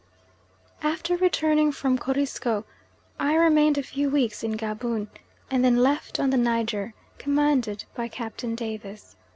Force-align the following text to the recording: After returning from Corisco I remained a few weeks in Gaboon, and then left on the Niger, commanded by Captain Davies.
After 0.81 1.15
returning 1.15 1.71
from 1.71 1.99
Corisco 1.99 2.65
I 3.19 3.35
remained 3.35 3.77
a 3.77 3.83
few 3.83 4.09
weeks 4.09 4.41
in 4.43 4.53
Gaboon, 4.57 5.11
and 5.51 5.63
then 5.63 5.75
left 5.75 6.19
on 6.19 6.31
the 6.31 6.37
Niger, 6.37 6.95
commanded 7.19 7.85
by 7.93 8.07
Captain 8.07 8.55
Davies. 8.55 9.15